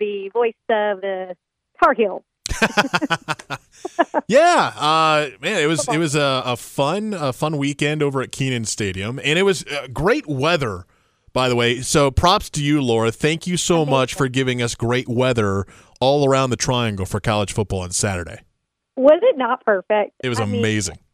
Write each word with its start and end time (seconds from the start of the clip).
the 0.00 0.30
voice 0.32 0.54
of 0.68 1.00
the 1.00 1.36
Tar 1.82 1.94
Heels. 1.94 2.22
yeah, 4.28 4.72
uh, 4.76 5.30
man, 5.40 5.62
it 5.62 5.66
was 5.66 5.86
it 5.88 5.98
was 5.98 6.14
a, 6.14 6.42
a, 6.44 6.56
fun 6.56 7.14
a 7.14 7.32
fun 7.32 7.56
weekend 7.56 8.02
over 8.02 8.20
at 8.20 8.32
Kenan 8.32 8.64
Stadium, 8.64 9.20
and 9.22 9.38
it 9.38 9.42
was 9.42 9.64
uh, 9.66 9.86
great 9.92 10.26
weather. 10.26 10.86
By 11.32 11.48
the 11.48 11.54
way, 11.54 11.80
so 11.80 12.10
props 12.10 12.50
to 12.50 12.62
you, 12.62 12.82
Laura. 12.82 13.12
Thank 13.12 13.46
you 13.46 13.56
so 13.56 13.86
much 13.86 14.14
for 14.14 14.26
giving 14.26 14.60
us 14.60 14.74
great 14.74 15.08
weather 15.08 15.64
all 16.00 16.28
around 16.28 16.50
the 16.50 16.56
Triangle 16.56 17.06
for 17.06 17.20
college 17.20 17.52
football 17.52 17.80
on 17.80 17.92
Saturday. 17.92 18.40
Was 18.96 19.20
it 19.22 19.38
not 19.38 19.64
perfect? 19.64 20.16
It 20.24 20.28
was 20.28 20.40
I 20.40 20.44
amazing. 20.44 20.96
Mean, 20.96 21.04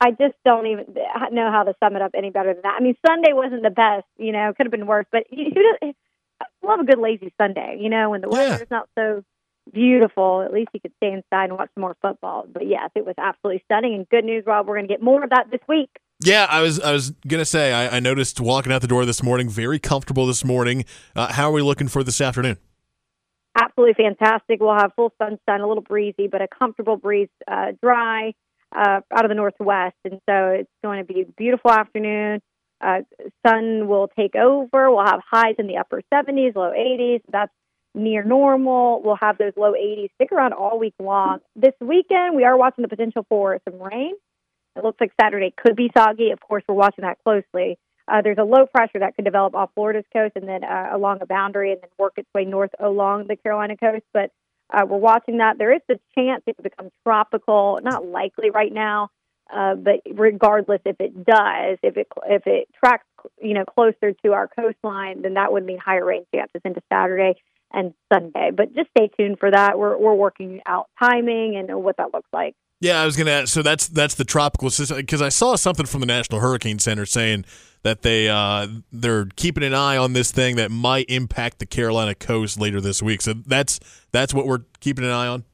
I 0.00 0.10
just 0.10 0.34
don't 0.44 0.66
even 0.66 0.86
know 1.32 1.50
how 1.50 1.62
to 1.62 1.74
sum 1.80 1.94
it 1.96 2.02
up 2.02 2.10
any 2.14 2.30
better 2.30 2.52
than 2.52 2.62
that. 2.64 2.74
I 2.78 2.82
mean, 2.82 2.96
Sunday 3.06 3.32
wasn't 3.32 3.62
the 3.62 3.70
best, 3.70 4.04
you 4.18 4.32
know, 4.32 4.50
it 4.50 4.56
could 4.56 4.66
have 4.66 4.72
been 4.72 4.86
worse, 4.86 5.06
but 5.10 5.24
who 5.30 5.50
does, 5.50 5.94
love 6.62 6.80
a 6.80 6.84
good 6.84 6.98
lazy 6.98 7.32
Sunday, 7.40 7.78
you 7.80 7.88
know, 7.88 8.10
when 8.10 8.20
the 8.20 8.28
weather's 8.28 8.60
yeah. 8.60 8.66
not 8.70 8.88
so 8.98 9.22
beautiful. 9.72 10.42
At 10.42 10.52
least 10.52 10.70
you 10.72 10.80
could 10.80 10.92
stay 10.96 11.12
inside 11.12 11.50
and 11.50 11.52
watch 11.54 11.70
some 11.74 11.82
more 11.82 11.96
football. 12.02 12.46
But 12.52 12.66
yes, 12.66 12.90
it 12.94 13.04
was 13.04 13.14
absolutely 13.18 13.62
stunning. 13.64 13.94
And 13.94 14.08
good 14.08 14.24
news, 14.24 14.44
Rob, 14.46 14.66
we're 14.66 14.76
going 14.76 14.88
to 14.88 14.92
get 14.92 15.02
more 15.02 15.22
of 15.22 15.30
that 15.30 15.50
this 15.50 15.60
week. 15.68 15.90
Yeah, 16.20 16.46
I 16.48 16.62
was 16.62 16.80
I 16.80 16.92
was 16.92 17.10
gonna 17.28 17.44
say 17.44 17.74
I, 17.74 17.96
I 17.96 18.00
noticed 18.00 18.40
walking 18.40 18.72
out 18.72 18.80
the 18.80 18.88
door 18.88 19.04
this 19.04 19.22
morning, 19.22 19.50
very 19.50 19.78
comfortable 19.78 20.26
this 20.26 20.46
morning. 20.46 20.86
Uh, 21.14 21.30
how 21.30 21.50
are 21.50 21.52
we 21.52 21.60
looking 21.60 21.88
for 21.88 22.02
this 22.02 22.22
afternoon? 22.22 22.56
Absolutely 23.54 24.02
fantastic. 24.02 24.60
We'll 24.60 24.74
have 24.74 24.92
full 24.96 25.12
sunshine, 25.18 25.60
a 25.60 25.68
little 25.68 25.82
breezy, 25.82 26.26
but 26.26 26.40
a 26.40 26.48
comfortable 26.48 26.96
breeze, 26.96 27.28
uh, 27.46 27.72
dry 27.82 28.32
uh, 28.74 29.00
out 29.14 29.24
of 29.24 29.28
the 29.28 29.34
northwest, 29.34 29.96
and 30.04 30.20
so 30.28 30.48
it's 30.48 30.70
going 30.82 31.04
to 31.06 31.12
be 31.12 31.20
a 31.20 31.26
beautiful 31.36 31.70
afternoon. 31.70 32.40
Uh, 32.80 33.00
sun 33.46 33.88
will 33.88 34.08
take 34.18 34.34
over. 34.34 34.90
We'll 34.90 35.04
have 35.04 35.20
highs 35.30 35.54
in 35.58 35.66
the 35.66 35.78
upper 35.78 36.02
70s, 36.12 36.54
low 36.54 36.72
80s. 36.72 37.20
That's 37.30 37.52
near 37.94 38.22
normal. 38.22 39.02
We'll 39.02 39.16
have 39.20 39.38
those 39.38 39.52
low 39.56 39.72
80s. 39.72 40.08
Stick 40.16 40.32
around 40.32 40.52
all 40.52 40.78
week 40.78 40.94
long. 40.98 41.38
This 41.54 41.72
weekend, 41.80 42.36
we 42.36 42.44
are 42.44 42.56
watching 42.56 42.82
the 42.82 42.88
potential 42.88 43.24
for 43.28 43.58
some 43.68 43.80
rain. 43.80 44.14
It 44.76 44.84
looks 44.84 45.00
like 45.00 45.12
Saturday 45.20 45.54
could 45.56 45.74
be 45.74 45.90
soggy. 45.96 46.30
Of 46.30 46.40
course, 46.40 46.62
we're 46.68 46.74
watching 46.74 47.02
that 47.02 47.18
closely. 47.24 47.78
Uh, 48.08 48.22
there's 48.22 48.38
a 48.38 48.44
low 48.44 48.66
pressure 48.66 49.00
that 49.00 49.16
could 49.16 49.24
develop 49.24 49.54
off 49.54 49.70
Florida's 49.74 50.04
coast 50.12 50.32
and 50.36 50.46
then 50.46 50.62
uh, 50.62 50.90
along 50.92 51.18
a 51.22 51.26
boundary 51.26 51.72
and 51.72 51.80
then 51.80 51.90
work 51.98 52.12
its 52.16 52.28
way 52.34 52.44
north 52.44 52.70
along 52.78 53.26
the 53.26 53.36
Carolina 53.36 53.76
coast. 53.76 54.04
But 54.12 54.30
uh, 54.72 54.84
we're 54.86 54.98
watching 54.98 55.38
that. 55.38 55.58
There 55.58 55.72
is 55.72 55.80
the 55.88 55.98
chance 56.16 56.42
it 56.46 56.56
could 56.56 56.64
become 56.64 56.90
tropical. 57.04 57.80
Not 57.82 58.04
likely 58.04 58.50
right 58.50 58.72
now, 58.72 59.08
uh, 59.54 59.74
but 59.74 60.00
regardless, 60.12 60.80
if 60.84 60.96
it 61.00 61.24
does, 61.24 61.78
if 61.82 61.96
it 61.96 62.08
if 62.26 62.46
it 62.46 62.68
tracks 62.82 63.06
you 63.40 63.54
know 63.54 63.64
closer 63.64 64.12
to 64.24 64.32
our 64.32 64.48
coastline, 64.48 65.22
then 65.22 65.34
that 65.34 65.52
would 65.52 65.64
mean 65.64 65.78
higher 65.78 66.04
rain 66.04 66.24
chances 66.34 66.60
into 66.64 66.80
Saturday 66.92 67.34
and 67.72 67.94
Sunday. 68.12 68.50
But 68.54 68.74
just 68.74 68.90
stay 68.96 69.08
tuned 69.18 69.38
for 69.38 69.50
that. 69.50 69.78
We're 69.78 69.96
we're 69.96 70.14
working 70.14 70.60
out 70.66 70.88
timing 70.98 71.56
and 71.56 71.82
what 71.82 71.96
that 71.98 72.12
looks 72.12 72.28
like. 72.32 72.54
Yeah, 72.80 73.00
I 73.00 73.06
was 73.06 73.16
gonna. 73.16 73.46
So 73.46 73.62
that's 73.62 73.88
that's 73.88 74.14
the 74.14 74.24
tropical 74.24 74.68
system 74.68 74.98
because 74.98 75.22
I 75.22 75.30
saw 75.30 75.56
something 75.56 75.86
from 75.86 76.00
the 76.00 76.06
National 76.06 76.40
Hurricane 76.40 76.78
Center 76.78 77.06
saying 77.06 77.44
that 77.82 78.02
they 78.02 78.28
uh, 78.28 78.66
they're 78.92 79.26
keeping 79.36 79.62
an 79.62 79.74
eye 79.74 79.96
on 79.96 80.12
this 80.12 80.30
thing 80.30 80.56
that 80.56 80.70
might 80.70 81.06
impact 81.08 81.58
the 81.58 81.66
Carolina 81.66 82.14
coast 82.14 82.60
later 82.60 82.80
this 82.80 83.02
week. 83.02 83.22
So 83.22 83.32
that's 83.32 83.80
that's 84.12 84.34
what 84.34 84.46
we're 84.46 84.64
keeping 84.80 85.04
an 85.04 85.10
eye 85.10 85.28
on. 85.28 85.44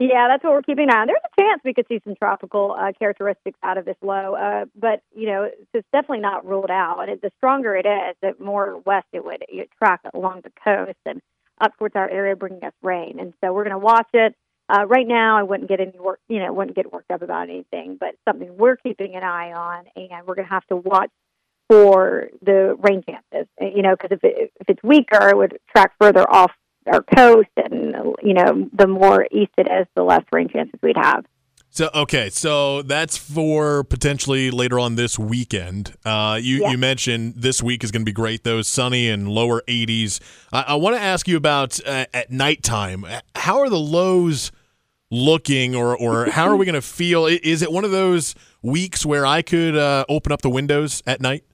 Yeah, 0.00 0.28
that's 0.28 0.44
what 0.44 0.52
we're 0.52 0.62
keeping 0.62 0.84
an 0.84 0.90
eye 0.90 1.00
on. 1.00 1.06
There's 1.08 1.18
a 1.24 1.42
chance 1.42 1.60
we 1.64 1.74
could 1.74 1.86
see 1.88 2.00
some 2.04 2.14
tropical 2.14 2.76
uh, 2.78 2.92
characteristics 2.96 3.58
out 3.64 3.78
of 3.78 3.84
this 3.84 3.96
low, 4.00 4.34
uh, 4.34 4.66
but 4.76 5.02
you 5.14 5.26
know 5.26 5.50
it's 5.74 5.88
definitely 5.92 6.20
not 6.20 6.46
ruled 6.46 6.70
out. 6.70 7.00
And 7.00 7.10
it, 7.10 7.22
the 7.22 7.32
stronger 7.38 7.74
it 7.74 7.84
is, 7.84 8.14
the 8.22 8.42
more 8.42 8.78
west 8.86 9.08
it 9.12 9.24
would 9.24 9.44
it 9.48 9.70
track 9.76 10.00
along 10.14 10.42
the 10.44 10.52
coast 10.62 10.98
and 11.04 11.20
up 11.60 11.76
towards 11.78 11.96
our 11.96 12.08
area, 12.08 12.36
bringing 12.36 12.62
us 12.62 12.72
rain. 12.80 13.18
And 13.18 13.34
so 13.42 13.52
we're 13.52 13.64
going 13.64 13.72
to 13.72 13.78
watch 13.78 14.08
it. 14.12 14.36
Uh, 14.68 14.86
right 14.86 15.06
now, 15.06 15.36
I 15.36 15.42
wouldn't 15.42 15.68
get 15.68 15.80
any 15.80 15.98
work, 15.98 16.20
you 16.28 16.38
know, 16.38 16.52
wouldn't 16.52 16.76
get 16.76 16.92
worked 16.92 17.10
up 17.10 17.22
about 17.22 17.48
anything, 17.48 17.96
but 17.98 18.14
something 18.28 18.56
we're 18.56 18.76
keeping 18.76 19.16
an 19.16 19.24
eye 19.24 19.52
on, 19.52 19.86
and 19.96 20.26
we're 20.26 20.36
going 20.36 20.46
to 20.46 20.54
have 20.54 20.66
to 20.66 20.76
watch 20.76 21.10
for 21.68 22.28
the 22.42 22.76
rain 22.78 23.02
chances. 23.02 23.48
You 23.60 23.82
know, 23.82 23.96
because 23.96 24.12
if 24.12 24.22
it, 24.22 24.52
if 24.60 24.68
it's 24.68 24.82
weaker, 24.84 25.28
it 25.28 25.36
would 25.36 25.58
track 25.74 25.94
further 25.98 26.30
off 26.30 26.52
our 26.88 27.02
coast, 27.02 27.50
and 27.56 27.94
you 28.22 28.34
know, 28.34 28.68
the 28.72 28.86
more 28.86 29.26
east 29.30 29.52
it 29.56 29.68
is, 29.70 29.86
the 29.94 30.02
less 30.02 30.24
rain 30.32 30.48
chances 30.48 30.78
we'd 30.82 30.96
have. 30.96 31.24
So 31.70 31.90
okay, 31.94 32.30
so 32.30 32.82
that's 32.82 33.16
for 33.16 33.84
potentially 33.84 34.50
later 34.50 34.80
on 34.80 34.96
this 34.96 35.18
weekend. 35.18 35.94
Uh, 36.04 36.38
you 36.40 36.62
yeah. 36.62 36.70
you 36.70 36.78
mentioned 36.78 37.34
this 37.36 37.62
week 37.62 37.84
is 37.84 37.90
going 37.90 38.02
to 38.02 38.04
be 38.04 38.12
great 38.12 38.42
though, 38.42 38.62
sunny 38.62 39.08
and 39.08 39.28
lower 39.28 39.62
80s. 39.68 40.18
I, 40.52 40.62
I 40.68 40.74
want 40.74 40.96
to 40.96 41.02
ask 41.02 41.28
you 41.28 41.36
about 41.36 41.78
uh, 41.86 42.06
at 42.12 42.30
nighttime. 42.30 43.04
How 43.36 43.60
are 43.60 43.68
the 43.68 43.78
lows 43.78 44.50
looking, 45.10 45.76
or 45.76 45.96
or 45.96 46.26
how 46.30 46.48
are 46.48 46.56
we 46.56 46.64
going 46.64 46.74
to 46.74 46.82
feel? 46.82 47.26
Is 47.26 47.62
it 47.62 47.70
one 47.70 47.84
of 47.84 47.90
those 47.90 48.34
weeks 48.62 49.04
where 49.04 49.26
I 49.26 49.42
could 49.42 49.76
uh, 49.76 50.04
open 50.08 50.32
up 50.32 50.42
the 50.42 50.50
windows 50.50 51.02
at 51.06 51.20
night? 51.20 51.44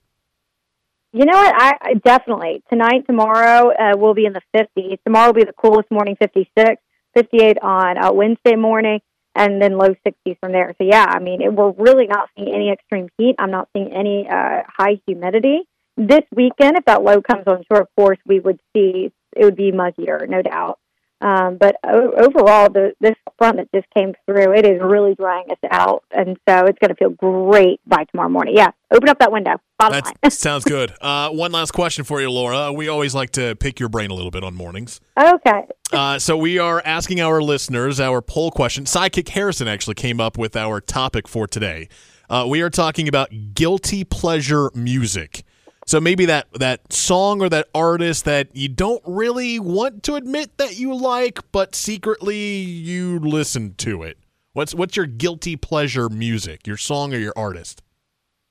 You 1.15 1.27
know 1.27 1.33
what? 1.37 1.55
I, 1.57 1.73
I 1.81 1.95
definitely 1.95 2.65
tonight, 2.69 3.05
tomorrow 3.07 3.71
uh, 3.71 3.97
will 3.97 4.15
be 4.15 4.27
in 4.27 4.33
the 4.33 4.43
50s. 4.53 4.99
Tomorrow 5.07 5.29
will 5.29 5.35
be 5.35 5.45
the 5.45 5.53
coolest 5.53 5.89
morning, 5.89 6.17
56, 6.19 6.83
58 7.15 7.57
on 7.63 8.05
uh, 8.05 8.13
Wednesday 8.13 8.57
morning, 8.57 8.99
and 9.37 9.63
then 9.63 9.79
low 9.79 9.91
60s 10.05 10.37
from 10.41 10.51
there. 10.51 10.75
So 10.77 10.85
yeah, 10.85 11.07
I 11.09 11.21
mean, 11.21 11.41
it, 11.41 11.55
we're 11.55 11.71
really 11.71 12.09
not 12.09 12.31
seeing 12.37 12.53
any 12.53 12.69
extreme 12.69 13.07
heat. 13.17 13.37
I'm 13.39 13.53
not 13.53 13.69
seeing 13.73 13.93
any 13.93 14.27
uh, 14.29 14.63
high 14.67 14.99
humidity. 15.07 15.61
This 15.97 16.23
weekend, 16.35 16.79
if 16.79 16.85
that 16.87 17.05
low 17.05 17.23
comes 17.23 17.45
on 17.47 17.63
shore, 17.71 17.83
of 17.83 17.89
course, 17.97 18.19
we 18.27 18.41
would 18.41 18.59
see 18.75 19.13
it 19.37 19.45
would 19.45 19.55
be 19.55 19.71
muggier, 19.71 20.29
no 20.29 20.43
doubt. 20.43 20.81
Um, 21.25 21.57
but 21.57 21.77
o- 21.83 22.13
overall, 22.19 22.69
the, 22.69 22.93
this 23.01 23.15
front 23.39 23.57
that 23.57 23.73
just 23.75 23.87
came 23.95 24.13
through, 24.27 24.53
it 24.53 24.67
is 24.67 24.79
really 24.83 25.15
drying 25.15 25.47
us 25.51 25.57
out, 25.71 26.05
and 26.11 26.37
so 26.47 26.67
it's 26.67 26.79
going 26.79 26.91
to 26.91 26.95
feel 26.95 27.09
great 27.09 27.81
by 27.87 28.05
tomorrow 28.05 28.29
morning. 28.29 28.55
Yeah, 28.55 28.73
open 28.91 29.09
up 29.09 29.19
that 29.21 29.33
window. 29.33 29.57
That 29.79 30.13
sounds 30.33 30.65
good. 30.65 30.93
Uh, 31.01 31.31
one 31.31 31.51
last 31.51 31.71
question 31.71 32.05
for 32.05 32.21
you, 32.21 32.31
Laura. 32.31 32.75
We 32.75 32.89
always 32.89 33.15
like 33.15 33.31
to 33.33 33.57
pick 33.57 33.81
your 33.81 33.89
brain 33.89 34.11
a 34.11 34.15
little 34.15 34.31
bit 34.31 34.45
on 34.45 34.55
mornings. 34.55 35.01
Okay. 35.19 35.63
Uh, 35.93 36.19
so 36.19 36.37
we 36.37 36.59
are 36.59 36.83
asking 36.85 37.23
our 37.23 37.41
listeners 37.41 38.01
our 38.01 38.21
poll 38.21 38.51
question. 38.51 38.85
Sidekick 38.85 39.31
Harrison 39.31 39.67
actually 39.67 39.95
came 39.95 40.21
up 40.21 40.37
with 40.37 40.55
our 40.57 40.79
topic 40.79 41.27
for 41.27 41.47
today. 41.47 41.89
Uh, 42.29 42.45
we 42.47 42.61
are 42.61 42.71
talking 42.71 43.09
about 43.09 43.31
guilty 43.55 44.05
pleasure 44.05 44.71
music. 44.75 45.43
So 45.87 46.01
maybe 46.01 46.27
that 46.27 46.47
that 46.55 46.93
song 46.93 47.43
or 47.43 47.49
that 47.51 47.69
artist 47.75 48.25
that 48.25 48.55
you 48.55 48.69
don't 48.69 49.03
really 49.07 49.59
want 49.59 50.03
to 50.05 50.15
admit 50.15 50.57
that 50.59 50.79
you 50.79 50.95
like, 50.95 51.41
but 51.53 51.75
secretly 51.75 52.37
you 52.37 53.19
listen 53.19 53.75
to 53.79 54.03
it. 54.03 54.19
What's 54.55 54.75
what's 54.75 54.97
your 54.97 55.07
guilty 55.07 55.57
pleasure 55.57 56.09
music? 56.09 56.67
Your 56.67 56.77
song 56.77 57.13
or 57.13 57.19
your 57.19 57.35
artist? 57.37 57.83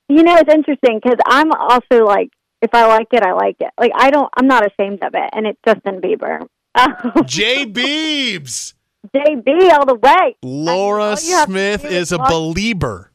You 0.09 0.22
know, 0.22 0.35
it's 0.38 0.53
interesting 0.53 0.99
because 1.01 1.17
I'm 1.25 1.51
also 1.51 2.05
like, 2.05 2.29
if 2.61 2.69
I 2.73 2.85
like 2.88 3.07
it, 3.11 3.23
I 3.25 3.33
like 3.33 3.55
it. 3.59 3.72
Like 3.79 3.91
I 3.95 4.11
don't, 4.11 4.29
I'm 4.38 4.47
not 4.47 4.63
ashamed 4.66 5.03
of 5.03 5.13
it, 5.16 5.29
and 5.33 5.47
it's 5.47 5.59
Justin 5.66 6.01
Bieber. 6.01 6.45
J. 7.25 7.66
Beebs. 7.66 8.73
JB 9.16 9.72
all 9.72 9.85
the 9.85 9.95
way. 9.95 10.35
Laura 10.43 11.17
Smith 11.17 11.85
is 11.85 12.11
a 12.11 12.17
believer. 12.17 13.11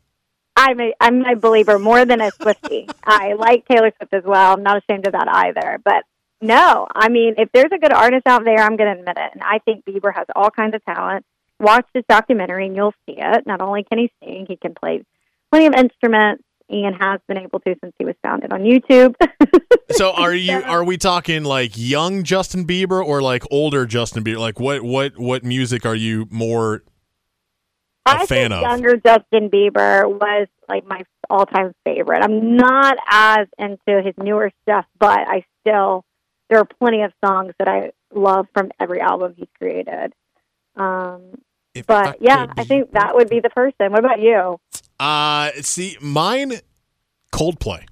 I'm 0.58 0.80
a 0.80 0.92
I'm 1.00 1.24
a 1.24 1.36
believer 1.36 1.78
more 1.78 2.04
than 2.04 2.20
a 2.20 2.32
Swiftie. 2.32 2.90
I 3.04 3.34
like 3.34 3.64
Taylor 3.68 3.92
Swift 3.96 4.12
as 4.12 4.24
well. 4.24 4.54
I'm 4.54 4.64
not 4.64 4.82
ashamed 4.82 5.06
of 5.06 5.12
that 5.12 5.28
either. 5.28 5.78
But 5.84 6.02
no, 6.40 6.88
I 6.92 7.08
mean, 7.08 7.34
if 7.38 7.48
there's 7.52 7.70
a 7.72 7.78
good 7.78 7.92
artist 7.92 8.26
out 8.26 8.44
there, 8.44 8.58
I'm 8.58 8.76
going 8.76 8.92
to 8.92 9.00
admit 9.00 9.16
it. 9.16 9.30
And 9.34 9.42
I 9.42 9.60
think 9.64 9.84
Bieber 9.84 10.12
has 10.12 10.26
all 10.34 10.50
kinds 10.50 10.74
of 10.74 10.84
talent. 10.84 11.24
Watch 11.60 11.86
this 11.94 12.02
documentary 12.08 12.66
and 12.66 12.74
you'll 12.74 12.94
see 13.06 13.14
it. 13.18 13.46
Not 13.46 13.60
only 13.60 13.84
can 13.84 13.98
he 13.98 14.10
sing, 14.20 14.46
he 14.48 14.56
can 14.56 14.74
play 14.74 15.04
plenty 15.50 15.66
of 15.66 15.74
instruments 15.74 16.42
and 16.68 16.94
has 17.00 17.20
been 17.28 17.38
able 17.38 17.60
to 17.60 17.74
since 17.82 17.94
he 17.96 18.04
was 18.04 18.14
founded 18.22 18.52
on 18.52 18.62
YouTube. 18.62 19.14
so 19.92 20.12
are 20.12 20.34
you 20.34 20.60
are 20.64 20.82
we 20.84 20.96
talking 20.96 21.44
like 21.44 21.72
young 21.76 22.24
Justin 22.24 22.66
Bieber 22.66 23.04
or 23.04 23.22
like 23.22 23.44
older 23.50 23.86
Justin 23.86 24.24
Bieber? 24.24 24.38
Like 24.38 24.58
what 24.58 24.82
what 24.82 25.18
what 25.18 25.44
music 25.44 25.86
are 25.86 25.94
you 25.94 26.26
more 26.30 26.82
I 28.06 28.26
fan 28.26 28.50
think 28.50 28.52
of? 28.52 28.62
younger 28.62 28.96
Justin 28.96 29.50
Bieber 29.50 30.08
was 30.08 30.48
like 30.68 30.86
my 30.86 31.02
all-time 31.28 31.74
favorite. 31.84 32.22
I'm 32.22 32.56
not 32.56 32.96
as 33.10 33.46
into 33.58 34.02
his 34.02 34.14
newer 34.18 34.50
stuff, 34.62 34.86
but 34.98 35.18
I 35.18 35.44
still 35.60 36.04
there 36.48 36.58
are 36.58 36.64
plenty 36.64 37.02
of 37.02 37.12
songs 37.24 37.52
that 37.58 37.68
I 37.68 37.92
love 38.14 38.46
from 38.54 38.70
every 38.80 39.00
album 39.00 39.34
he's 39.36 39.48
created. 39.58 40.14
Um, 40.76 41.42
If 41.74 41.86
but 41.86 42.06
I 42.06 42.14
yeah, 42.20 42.46
I 42.56 42.64
think 42.64 42.92
that 42.92 43.14
would 43.14 43.28
be 43.28 43.40
the 43.40 43.50
person. 43.50 43.92
What 43.92 44.00
about 44.00 44.20
you? 44.20 44.58
Uh 44.98 45.50
see, 45.60 45.96
mine 46.00 46.54
Coldplay. 47.32 47.84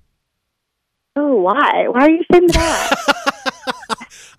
Oh, 1.14 1.36
why? 1.36 1.88
Why 1.88 2.06
are 2.06 2.10
you 2.10 2.22
saying 2.30 2.48
that? 2.48 3.52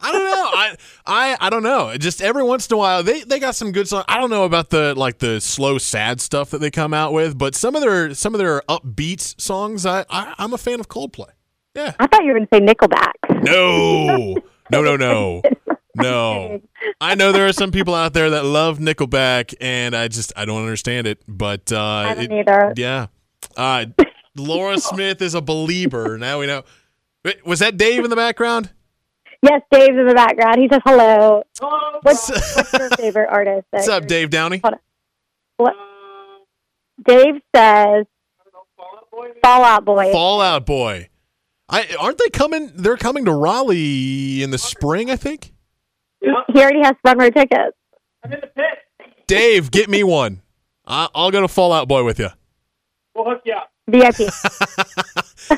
I 0.08 0.12
don't 0.12 0.26
know. 0.26 0.50
I 0.54 0.76
I 1.06 1.38
I 1.40 1.50
don't 1.50 1.64
know. 1.64 1.96
Just 1.98 2.22
every 2.22 2.44
once 2.44 2.68
in 2.68 2.74
a 2.76 2.78
while, 2.78 3.04
they 3.04 3.22
they 3.24 3.40
got 3.40 3.56
some 3.56 3.72
good 3.72 3.88
songs. 3.88 4.06
I 4.08 4.18
don't 4.18 4.30
know 4.30 4.44
about 4.46 4.70
the 4.70 4.94
like 4.96 5.20
the 5.20 5.40
slow, 5.42 5.78
sad 5.78 6.22
stuff 6.22 6.50
that 6.52 6.60
they 6.60 6.72
come 6.72 6.94
out 6.94 7.14
with, 7.14 7.38
but 7.38 7.56
some 7.56 7.76
of 7.76 7.82
their 7.82 8.14
some 8.14 8.34
of 8.34 8.40
their 8.40 8.62
upbeat 8.70 9.40
songs, 9.40 9.86
I, 9.86 10.06
I 10.10 10.34
I'm 10.38 10.54
a 10.54 10.58
fan 10.58 10.80
of 10.80 10.88
Coldplay. 10.88 11.30
Yeah. 11.76 11.94
I 12.00 12.08
thought 12.08 12.24
you 12.24 12.34
were 12.34 12.40
going 12.40 12.48
to 12.48 12.56
say 12.56 12.62
Nickelback. 12.62 13.44
No, 13.44 14.36
no, 14.72 14.82
no, 14.82 14.96
no, 14.96 15.42
No, 15.96 16.62
I 17.00 17.14
know 17.16 17.32
there 17.32 17.48
are 17.48 17.54
some 17.54 17.72
people 17.72 17.94
out 17.94 18.14
there 18.14 18.32
that 18.32 18.46
love 18.46 18.80
Nickelback, 18.80 19.54
and 19.62 19.96
I 19.96 20.08
just 20.08 20.34
I 20.36 20.46
don't 20.46 20.62
understand 20.64 21.06
it. 21.08 21.22
But 21.28 21.72
uh, 21.72 21.80
I 21.80 22.14
don't 22.16 22.32
it- 22.32 22.40
either. 22.48 22.74
yeah, 22.78 23.08
uh, 23.56 23.86
Laura 24.36 24.78
Smith 24.80 25.22
is 25.22 25.36
a 25.36 25.42
believer. 25.42 26.18
Now 26.18 26.40
we 26.40 26.48
know. 26.48 26.64
Wait, 27.26 27.46
Was 27.46 27.60
that 27.60 27.78
Dave 27.78 28.04
in 28.04 28.10
the 28.10 28.16
background? 28.16 28.70
Yes, 29.42 29.62
Dave's 29.72 29.98
in 29.98 30.08
the 30.08 30.14
background. 30.16 30.58
He 30.60 30.68
says 30.72 30.82
hello. 30.86 31.44
What's, 32.02 32.30
what's 32.56 32.74
your 32.74 32.90
favorite 32.92 33.28
artist? 33.30 33.68
What's 33.72 33.88
up, 33.88 34.08
Dave 34.08 34.30
Downey? 34.30 34.62
What? 35.58 35.74
Dave 37.06 37.36
says 37.56 38.06
Fall 39.44 39.64
Out 39.64 39.86
Boy. 39.86 40.12
Fall 40.12 40.42
Out 40.42 40.66
Boy. 40.66 41.10
I 41.70 41.86
aren't 42.00 42.18
they 42.18 42.30
coming? 42.30 42.72
They're 42.76 42.98
coming 42.98 43.26
to 43.26 43.34
Raleigh 43.34 44.42
in 44.42 44.52
the 44.52 44.58
spring, 44.58 45.10
I 45.12 45.16
think. 45.16 45.54
He 46.22 46.30
already 46.62 46.80
has 46.82 46.94
front 47.02 47.20
row 47.20 47.30
tickets. 47.30 47.78
I'm 48.24 48.34
in 48.34 48.40
the 48.42 48.48
pit. 48.48 48.66
Dave, 49.28 49.70
get 49.72 49.90
me 49.90 50.04
one. 50.04 50.42
I- 50.86 51.10
I'll 51.14 51.32
go 51.32 51.42
to 51.42 51.48
Fall 51.48 51.74
Out 51.74 51.88
Boy 51.88 52.04
with 52.04 52.20
you. 52.20 52.30
We'll 53.14 53.26
hook 53.26 53.42
you 53.46 53.54
up. 53.54 53.72
VIP. 53.90 54.18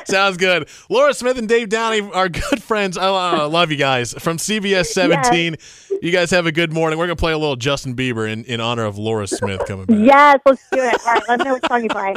Sounds 0.04 0.36
good. 0.36 0.68
Laura 0.88 1.14
Smith 1.14 1.38
and 1.38 1.48
Dave 1.48 1.68
Downey 1.68 2.00
are 2.12 2.28
good 2.28 2.62
friends. 2.62 2.96
I 2.96 3.08
uh, 3.08 3.48
love 3.48 3.70
you 3.70 3.76
guys 3.76 4.12
from 4.14 4.36
CBS 4.36 4.86
17. 4.86 5.56
You 6.02 6.10
guys 6.10 6.30
have 6.30 6.46
a 6.46 6.52
good 6.52 6.72
morning. 6.72 6.98
We're 6.98 7.06
gonna 7.06 7.16
play 7.16 7.32
a 7.32 7.38
little 7.38 7.56
Justin 7.56 7.94
Bieber 7.94 8.30
in, 8.30 8.44
in 8.44 8.60
honor 8.60 8.84
of 8.84 8.98
Laura 8.98 9.26
Smith 9.26 9.64
coming 9.66 9.86
back. 9.86 9.98
yes, 10.00 10.40
let's 10.46 10.62
do 10.70 10.78
it. 10.78 10.96
All 11.06 11.14
right, 11.14 11.22
let 11.28 11.38
me 11.38 11.44
know 11.44 11.52
what 11.54 11.68
song 11.68 11.82
you 11.82 11.88
play. 11.88 12.14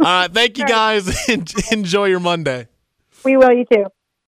All 0.00 0.20
right, 0.20 0.32
thank 0.32 0.58
you 0.58 0.66
guys. 0.66 1.28
Enjoy 1.72 2.06
your 2.06 2.20
Monday. 2.20 2.68
We 3.24 3.36
will, 3.36 3.52
you 3.52 3.64
too. 3.70 3.86